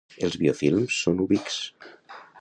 Els 0.27 0.37
biofilms 0.43 0.97
són 1.03 1.23
ubics. 1.27 1.63